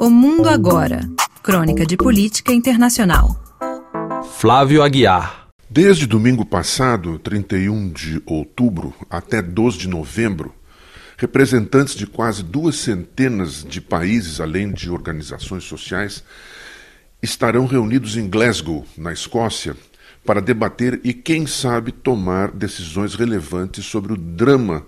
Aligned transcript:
O 0.00 0.08
Mundo 0.08 0.48
Agora. 0.48 1.00
Crônica 1.42 1.84
de 1.84 1.96
Política 1.96 2.52
Internacional. 2.52 3.36
Flávio 4.36 4.80
Aguiar. 4.80 5.48
Desde 5.68 6.06
domingo 6.06 6.44
passado, 6.44 7.18
31 7.18 7.88
de 7.90 8.22
outubro, 8.24 8.94
até 9.10 9.42
12 9.42 9.76
de 9.76 9.88
novembro, 9.88 10.54
representantes 11.16 11.96
de 11.96 12.06
quase 12.06 12.44
duas 12.44 12.76
centenas 12.76 13.64
de 13.64 13.80
países, 13.80 14.40
além 14.40 14.70
de 14.70 14.88
organizações 14.88 15.64
sociais, 15.64 16.22
estarão 17.20 17.66
reunidos 17.66 18.16
em 18.16 18.30
Glasgow, 18.30 18.86
na 18.96 19.12
Escócia, 19.12 19.76
para 20.24 20.40
debater 20.40 21.00
e, 21.02 21.12
quem 21.12 21.44
sabe, 21.44 21.90
tomar 21.90 22.52
decisões 22.52 23.16
relevantes 23.16 23.84
sobre 23.84 24.12
o 24.12 24.16
drama 24.16 24.86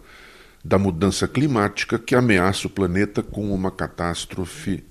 da 0.64 0.78
mudança 0.78 1.26
climática 1.26 1.98
que 1.98 2.14
ameaça 2.14 2.68
o 2.68 2.70
planeta 2.70 3.24
com 3.24 3.52
uma 3.52 3.72
catástrofe 3.72 4.84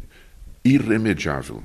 irremediável. 0.70 1.64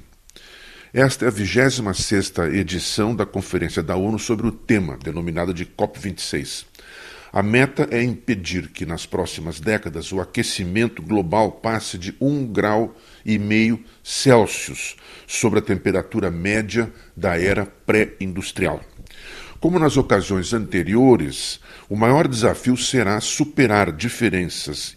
Esta 0.93 1.25
é 1.25 1.29
a 1.29 1.31
26 1.31 2.33
edição 2.53 3.15
da 3.15 3.27
Conferência 3.27 3.83
da 3.83 3.97
ONU 3.97 4.19
sobre 4.19 4.47
o 4.47 4.53
tema, 4.53 4.97
denominada 4.97 5.53
de 5.53 5.67
COP26. 5.67 6.65
A 7.33 7.43
meta 7.43 7.89
é 7.91 8.01
impedir 8.01 8.69
que 8.69 8.87
nas 8.87 9.05
próximas 9.05 9.59
décadas 9.59 10.13
o 10.13 10.21
aquecimento 10.21 11.03
global 11.03 11.51
passe 11.51 11.99
de 11.99 12.13
1,5 12.13 12.53
grau 12.53 12.97
e 13.27 13.39
meio 13.39 13.85
Celsius 14.05 14.95
sobre 15.27 15.59
a 15.59 15.63
temperatura 15.63 16.31
média 16.31 16.93
da 17.17 17.37
era 17.37 17.67
pré-industrial. 17.67 18.81
Como 19.59 19.81
nas 19.81 19.97
ocasiões 19.97 20.53
anteriores, 20.53 21.59
o 21.89 21.97
maior 21.97 22.29
desafio 22.29 22.77
será 22.77 23.21
superar 23.21 23.91
diferenças 23.91 24.97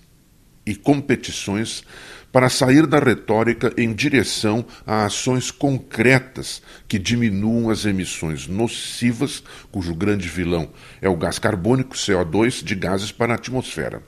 e 0.67 0.75
competições 0.75 1.83
para 2.31 2.49
sair 2.49 2.85
da 2.85 2.99
retórica 2.99 3.73
em 3.77 3.93
direção 3.93 4.65
a 4.85 5.05
ações 5.05 5.49
concretas 5.49 6.61
que 6.87 6.99
diminuam 6.99 7.69
as 7.69 7.85
emissões 7.85 8.47
nocivas, 8.47 9.41
cujo 9.71 9.95
grande 9.95 10.27
vilão 10.27 10.69
é 11.01 11.07
o 11.07 11.15
gás 11.15 11.39
carbônico, 11.39 11.95
CO2, 11.95 12.63
de 12.63 12.75
gases 12.75 13.11
para 13.11 13.33
a 13.33 13.35
atmosfera. 13.37 14.03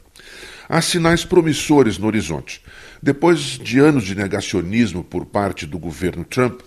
Há 0.67 0.81
sinais 0.81 1.25
promissores 1.25 1.97
no 1.97 2.05
horizonte. 2.05 2.61
Depois 3.01 3.39
de 3.39 3.79
anos 3.79 4.03
de 4.03 4.13
negacionismo 4.13 5.03
por 5.03 5.25
parte 5.25 5.65
do 5.65 5.79
governo 5.79 6.23
Trump, 6.23 6.59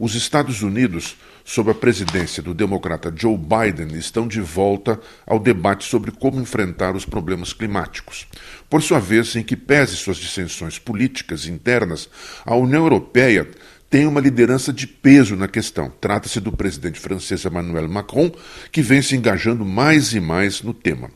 os 0.00 0.14
Estados 0.14 0.62
Unidos, 0.62 1.14
sob 1.44 1.70
a 1.70 1.74
presidência 1.74 2.42
do 2.42 2.54
democrata 2.54 3.12
Joe 3.14 3.36
Biden, 3.36 3.98
estão 3.98 4.26
de 4.26 4.40
volta 4.40 4.98
ao 5.26 5.38
debate 5.38 5.84
sobre 5.84 6.10
como 6.10 6.40
enfrentar 6.40 6.96
os 6.96 7.04
problemas 7.04 7.52
climáticos. 7.52 8.26
Por 8.70 8.82
sua 8.82 8.98
vez, 8.98 9.36
em 9.36 9.42
que 9.42 9.54
pese 9.54 9.96
suas 9.96 10.16
dissensões 10.16 10.78
políticas 10.78 11.44
internas, 11.46 12.08
a 12.46 12.56
União 12.56 12.82
Europeia 12.82 13.46
tem 13.90 14.06
uma 14.06 14.22
liderança 14.22 14.72
de 14.72 14.86
peso 14.86 15.36
na 15.36 15.48
questão. 15.48 15.92
Trata-se 16.00 16.40
do 16.40 16.50
presidente 16.50 16.98
francês 16.98 17.44
Emmanuel 17.44 17.86
Macron, 17.86 18.32
que 18.72 18.80
vem 18.80 19.02
se 19.02 19.16
engajando 19.16 19.66
mais 19.66 20.14
e 20.14 20.20
mais 20.20 20.62
no 20.62 20.72
tema. 20.72 21.10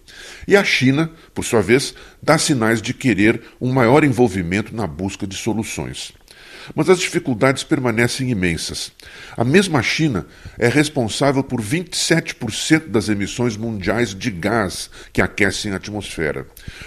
E 0.46 0.54
a 0.56 0.64
China, 0.64 1.10
por 1.32 1.42
sua 1.42 1.62
vez, 1.62 1.94
dá 2.22 2.36
sinais 2.36 2.82
de 2.82 2.92
querer 2.92 3.40
um 3.58 3.72
maior 3.72 4.04
envolvimento 4.04 4.76
na 4.76 4.86
busca 4.86 5.26
de 5.26 5.36
soluções. 5.36 6.12
Mas 6.74 6.88
as 6.88 6.98
dificuldades 6.98 7.64
permanecem 7.64 8.30
imensas. 8.30 8.92
A 9.36 9.44
mesma 9.44 9.82
China 9.82 10.26
é 10.58 10.68
responsável 10.68 11.42
por 11.42 11.60
27% 11.60 12.88
das 12.88 13.08
emissões 13.08 13.56
mundiais 13.56 14.14
de 14.14 14.30
gás 14.30 14.90
que 15.12 15.20
aquecem 15.20 15.72
a 15.72 15.76
atmosfera. 15.76 16.46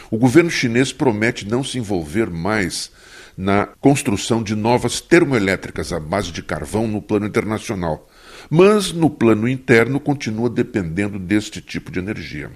O 0.09 0.17
governo 0.17 0.49
chinês 0.49 0.91
promete 0.91 1.47
não 1.47 1.63
se 1.63 1.77
envolver 1.77 2.29
mais 2.29 2.91
na 3.37 3.67
construção 3.79 4.41
de 4.41 4.55
novas 4.55 4.99
termoelétricas 4.99 5.93
à 5.93 5.99
base 5.99 6.31
de 6.31 6.41
carvão 6.41 6.87
no 6.87 7.01
plano 7.01 7.27
internacional, 7.27 8.09
mas 8.49 8.91
no 8.91 9.09
plano 9.09 9.47
interno 9.47 9.99
continua 9.99 10.49
dependendo 10.49 11.19
deste 11.19 11.61
tipo 11.61 11.91
de 11.91 11.99
energia. 11.99 12.51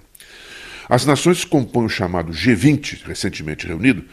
As 0.89 1.05
nações 1.05 1.43
que 1.43 1.49
compõem 1.49 1.85
o 1.85 1.89
chamado 1.89 2.33
G20, 2.33 3.03
recentemente 3.05 3.67
reunido, 3.67 4.03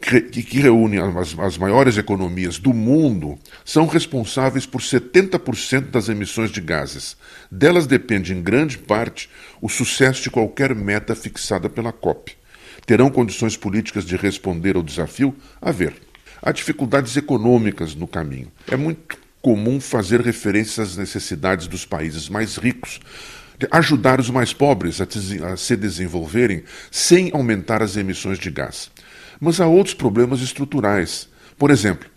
que 0.00 0.60
reúne 0.60 0.98
as, 0.98 1.38
as 1.38 1.58
maiores 1.58 1.98
economias 1.98 2.58
do 2.58 2.72
mundo, 2.72 3.38
são 3.64 3.86
responsáveis 3.86 4.64
por 4.64 4.80
70% 4.80 5.90
das 5.90 6.08
emissões 6.08 6.50
de 6.50 6.60
gases. 6.60 7.16
Delas 7.50 7.86
depende, 7.86 8.32
em 8.32 8.42
grande 8.42 8.78
parte, 8.78 9.28
o 9.60 9.68
sucesso 9.68 10.22
de 10.22 10.30
qualquer 10.30 10.74
meta 10.74 11.14
fixada 11.14 11.68
pela 11.68 11.92
COP. 11.92 12.32
Terão 12.86 13.10
condições 13.10 13.56
políticas 13.56 14.04
de 14.04 14.16
responder 14.16 14.74
ao 14.74 14.82
desafio? 14.82 15.34
A 15.60 15.70
ver. 15.70 15.94
Há 16.42 16.50
dificuldades 16.52 17.16
econômicas 17.16 17.94
no 17.94 18.08
caminho. 18.08 18.50
É 18.66 18.76
muito 18.76 19.18
comum 19.42 19.78
fazer 19.78 20.20
referência 20.20 20.82
às 20.82 20.96
necessidades 20.96 21.66
dos 21.66 21.84
países 21.84 22.28
mais 22.28 22.56
ricos, 22.56 23.00
ajudar 23.70 24.18
os 24.18 24.30
mais 24.30 24.54
pobres 24.54 25.00
a, 25.00 25.56
se 25.56 25.76
desenvolverem 25.76 26.64
sem 26.90 27.30
aumentar 27.34 27.82
as 27.82 27.96
emissões 27.96 28.38
de 28.38 28.50
gás. 28.50 28.90
Mas 29.40 29.60
há 29.60 29.66
outros 29.66 29.94
problemas 29.94 30.40
estruturais. 30.40 31.28
Por 31.56 31.70
exemplo, 31.70 32.08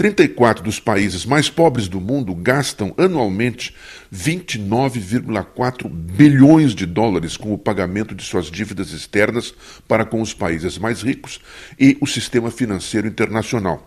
34 0.00 0.64
dos 0.64 0.80
países 0.80 1.26
mais 1.26 1.50
pobres 1.50 1.86
do 1.86 2.00
mundo 2.00 2.34
gastam 2.34 2.94
anualmente 2.96 3.74
29,4 4.10 5.88
bilhões 5.90 6.74
de 6.74 6.86
dólares 6.86 7.36
com 7.36 7.52
o 7.52 7.58
pagamento 7.58 8.14
de 8.14 8.22
suas 8.24 8.50
dívidas 8.50 8.92
externas 8.92 9.52
para 9.86 10.06
com 10.06 10.22
os 10.22 10.32
países 10.32 10.78
mais 10.78 11.02
ricos 11.02 11.38
e 11.78 11.98
o 12.00 12.06
sistema 12.06 12.50
financeiro 12.50 13.06
internacional. 13.06 13.86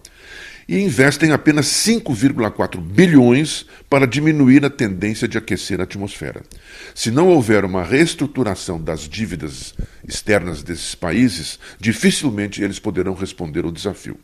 E 0.67 0.79
investem 0.79 1.31
apenas 1.31 1.65
5,4 1.65 2.79
bilhões 2.79 3.65
para 3.89 4.07
diminuir 4.07 4.65
a 4.65 4.69
tendência 4.69 5.27
de 5.27 5.37
aquecer 5.37 5.79
a 5.81 5.83
atmosfera. 5.83 6.41
Se 6.95 7.11
não 7.11 7.27
houver 7.27 7.65
uma 7.65 7.83
reestruturação 7.83 8.81
das 8.81 9.01
dívidas 9.01 9.73
externas 10.07 10.63
desses 10.63 10.95
países, 10.95 11.59
dificilmente 11.79 12.63
eles 12.63 12.79
poderão 12.79 13.13
responder 13.13 13.65
ao 13.65 13.71
desafio. 13.71 14.17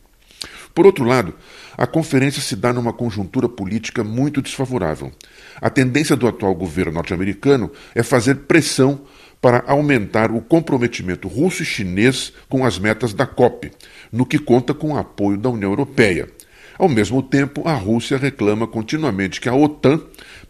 Por 0.73 0.85
outro 0.85 1.03
lado, 1.03 1.33
a 1.77 1.85
conferência 1.85 2.41
se 2.41 2.56
dá 2.56 2.71
numa 2.71 2.94
conjuntura 2.94 3.50
política 3.50 4.03
muito 4.03 4.41
desfavorável. 4.41 5.11
A 5.59 5.69
tendência 5.69 6.16
do 6.16 6.27
atual 6.27 6.56
governo 6.56 6.94
norte-americano 6.94 7.71
é 7.94 8.03
fazer 8.03 8.35
pressão 8.35 9.01
para 9.41 9.63
aumentar 9.67 10.31
o 10.31 10.41
comprometimento 10.41 11.27
russo 11.27 11.63
e 11.63 11.66
chinês 11.66 12.33
com 12.47 12.66
as 12.66 12.77
metas 12.77 13.13
da 13.13 13.25
COP, 13.25 13.72
no 14.11 14.25
que 14.25 14.38
conta 14.38 14.73
com 14.73 14.94
o 14.94 14.97
apoio 14.97 15.38
da 15.38 15.50
União 15.50 15.72
Europeia. 15.72 16.29
Ao 16.77 16.88
mesmo 16.88 17.22
tempo, 17.22 17.67
a 17.67 17.73
Rússia 17.73 18.17
reclama 18.17 18.66
continuamente 18.66 19.41
que 19.41 19.50
a 19.50 19.53
OTAN, 19.53 20.01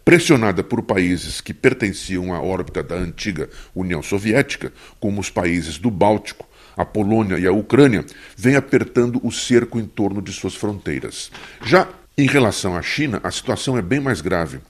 pressionada 0.04 0.62
por 0.62 0.80
países 0.82 1.40
que 1.40 1.52
pertenciam 1.52 2.32
à 2.32 2.40
órbita 2.40 2.84
da 2.84 2.94
antiga 2.94 3.48
União 3.74 4.00
Soviética, 4.00 4.72
como 5.00 5.20
os 5.20 5.28
países 5.28 5.76
do 5.76 5.90
Báltico, 5.90 6.48
a 6.76 6.84
Polônia 6.84 7.36
e 7.36 7.46
a 7.48 7.52
Ucrânia, 7.52 8.04
vem 8.36 8.54
apertando 8.54 9.20
o 9.24 9.32
cerco 9.32 9.78
em 9.80 9.84
torno 9.84 10.22
de 10.22 10.32
suas 10.32 10.54
fronteiras. 10.54 11.32
Já 11.64 11.88
em 12.16 12.26
relação 12.26 12.76
à 12.76 12.82
China, 12.82 13.20
a 13.22 13.30
situação 13.30 13.78
é 13.78 13.82
bem 13.82 14.00
mais 14.00 14.20
grave. 14.20 14.60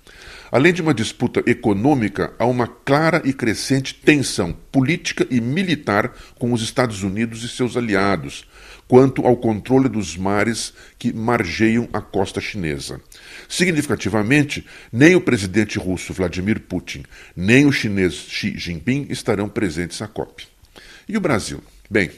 Além 0.53 0.73
de 0.73 0.83
uma 0.83 0.93
disputa 0.93 1.43
econômica, 1.47 2.33
há 2.39 2.45
uma 2.45 2.67
clara 2.67 3.23
e 3.25 3.33
crescente 3.33 3.95
tensão 3.95 4.53
política 4.73 5.27
e 5.31 5.41
militar 5.41 6.13
com 6.39 6.53
os 6.53 6.61
Estados 6.61 7.03
Unidos 7.03 7.45
e 7.45 7.49
seus 7.49 7.77
aliados, 7.77 8.49
quanto 8.89 9.25
ao 9.25 9.37
controle 9.37 9.89
dos 9.89 10.17
mares 10.17 10.75
que 10.99 11.13
margeiam 11.13 11.89
a 11.93 12.01
costa 12.01 12.41
chinesa. 12.41 13.01
Significativamente, 13.49 14.67
nem 14.93 15.15
o 15.15 15.21
presidente 15.21 15.79
russo 15.79 16.13
Vladimir 16.13 16.61
Putin, 16.61 17.05
nem 17.37 17.67
o 17.67 17.73
chinês 17.73 18.15
Xi 18.15 18.59
Jinping 18.59 19.07
estarão 19.09 19.49
presentes 19.49 20.03
à 20.03 20.09
COP. 20.09 20.49
E 21.09 21.17
o 21.17 21.21
Brasil? 21.21 21.63
Bem, 21.89 22.11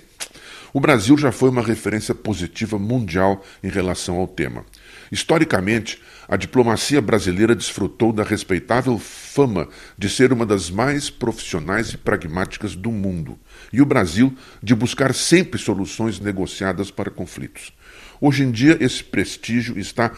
o 0.73 0.81
Brasil 0.81 1.19
já 1.19 1.31
foi 1.31 1.51
uma 1.51 1.63
referência 1.63 2.15
positiva 2.15 2.79
mundial 2.79 3.45
em 3.63 3.69
relação 3.69 4.17
ao 4.17 4.27
tema. 4.27 4.65
Historicamente, 5.11 6.01
a 6.27 6.37
diplomacia 6.37 7.01
brasileira 7.03 7.55
desfrutou 7.55 8.13
da 8.13 8.23
respeitável 8.23 8.99
fama 8.99 9.69
de 9.99 10.09
ser 10.09 10.33
uma 10.33 10.47
das 10.47 10.71
mais 10.71 11.11
profissionais 11.11 11.91
e 11.91 11.99
pragmáticas 11.99 12.75
do 12.75 12.91
mundo, 12.91 13.39
e 13.73 13.83
o 13.83 13.87
Brasil 13.87 14.35
de 14.63 14.75
buscar 14.75 15.15
sempre 15.15 15.61
soluções 15.61 16.19
negociadas 16.19 16.91
para 16.91 17.11
conflitos. 17.11 17.73
Hoje 18.21 18.45
em 18.45 18.51
dia, 18.51 18.79
esse 18.81 19.05
prestígio 19.05 19.79
está 19.79 20.13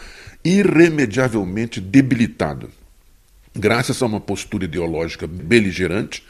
irremediavelmente 0.44 1.80
debilitado, 1.80 2.70
graças 3.54 4.00
a 4.02 4.06
uma 4.06 4.20
postura 4.20 4.66
ideológica 4.66 5.26
beligerante 5.26 6.22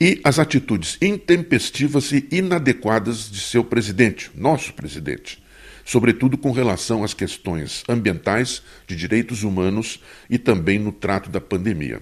e 0.00 0.20
as 0.24 0.38
atitudes 0.38 0.98
intempestivas 1.00 2.10
e 2.12 2.26
inadequadas 2.30 3.30
de 3.30 3.40
seu 3.40 3.62
presidente, 3.64 4.30
nosso 4.34 4.72
presidente, 4.74 5.42
sobretudo 5.84 6.36
com 6.36 6.50
relação 6.50 7.04
às 7.04 7.14
questões 7.14 7.84
ambientais, 7.88 8.62
de 8.86 8.96
direitos 8.96 9.42
humanos 9.42 10.00
e 10.28 10.38
também 10.38 10.78
no 10.78 10.92
trato 10.92 11.30
da 11.30 11.40
pandemia. 11.40 12.00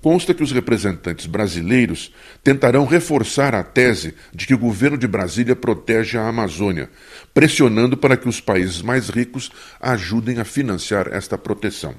consta 0.00 0.34
que 0.34 0.42
os 0.42 0.52
representantes 0.52 1.24
brasileiros 1.24 2.12
tentarão 2.42 2.84
reforçar 2.84 3.54
a 3.54 3.62
tese 3.64 4.14
de 4.34 4.46
que 4.46 4.52
o 4.52 4.58
governo 4.58 4.98
de 4.98 5.06
Brasília 5.06 5.56
protege 5.56 6.18
a 6.18 6.28
Amazônia, 6.28 6.90
pressionando 7.32 7.96
para 7.96 8.14
que 8.14 8.28
os 8.28 8.38
países 8.38 8.82
mais 8.82 9.08
ricos 9.08 9.50
ajudem 9.80 10.38
a 10.38 10.44
financiar 10.44 11.08
esta 11.10 11.38
proteção. 11.38 11.94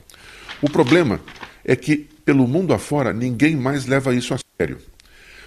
O 0.61 0.69
problema 0.69 1.19
é 1.63 1.75
que, 1.75 2.07
pelo 2.23 2.47
mundo 2.47 2.75
afora, 2.75 3.11
ninguém 3.11 3.55
mais 3.55 3.87
leva 3.87 4.13
isso 4.13 4.35
a 4.35 4.37
sério. 4.59 4.77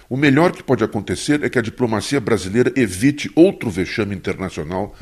O 0.09 0.17
melhor 0.17 0.51
que 0.51 0.63
pode 0.63 0.83
acontecer 0.83 1.43
é 1.43 1.49
que 1.49 1.59
a 1.59 1.61
diplomacia 1.61 2.19
brasileira 2.19 2.73
evite 2.75 3.31
outro 3.35 3.69
vexame 3.69 4.15
internacional 4.15 4.95